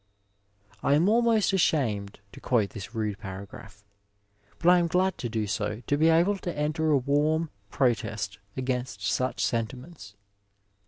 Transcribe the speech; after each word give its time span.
I 0.81 0.95
am 0.95 1.07
almost 1.07 1.53
ashamed 1.53 2.21
to 2.31 2.39
quote 2.39 2.71
this 2.71 2.95
rude 2.95 3.19
paragraph, 3.19 3.83
but 4.57 4.67
I 4.69 4.79
am 4.79 4.87
glad 4.87 5.15
to 5.19 5.29
do 5.29 5.45
so 5.45 5.83
to 5.85 5.95
be 5.95 6.09
able 6.09 6.37
to 6.37 6.57
enter 6.57 6.89
a 6.89 6.97
warm 6.97 7.51
protest 7.69 8.39
against 8.57 9.05
such 9.05 9.45
sentiments. 9.45 10.15